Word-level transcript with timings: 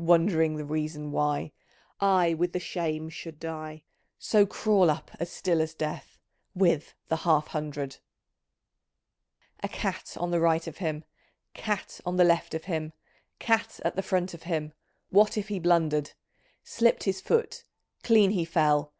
Wondering 0.00 0.54
the 0.58 0.64
reason 0.64 1.10
why? 1.10 1.50
I 2.00 2.32
with 2.32 2.52
the 2.52 2.60
shame 2.60 3.08
should 3.08 3.40
die 3.40 3.82
I 3.82 3.82
So 4.16 4.46
crawl 4.46 4.90
up 4.90 5.10
as 5.18 5.28
still 5.28 5.60
as 5.60 5.74
death. 5.74 6.20
With 6.54 6.94
the 7.08 7.16
■ 7.16 7.18
Half 7.22 7.48
hundred 7.48 7.96
I 9.60 9.66
'"A 9.66 9.68
cat 9.68 10.16
on 10.16 10.30
the 10.30 10.38
right 10.38 10.64
of 10.68 10.76
him! 10.78 11.04
Cat 11.52 12.00
on 12.06 12.16
the 12.16 12.22
left 12.22 12.54
of 12.54 12.66
him 12.66 12.92
I 12.94 13.10
Cat 13.44 13.80
at 13.84 13.96
the 13.96 14.02
front 14.04 14.34
of 14.34 14.44
him 14.44 14.70
I 14.72 14.78
What 15.10 15.36
if 15.36 15.48
he 15.48 15.58
blundered? 15.58 16.12
Slipt 16.62 17.02
his 17.02 17.20
foot 17.20 17.64
I 18.02 18.06
clean 18.06 18.30
he 18.30 18.44
fell 18.44 18.92